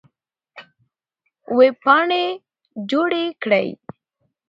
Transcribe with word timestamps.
وېبپاڼې 1.57 2.23
جوړې 2.89 3.23
کړئ. 3.43 3.67